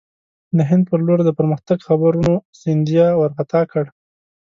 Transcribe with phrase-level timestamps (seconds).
[0.57, 3.85] د هند پر لور د پرمختګ خبرونو سیندیا وارخطا کړ.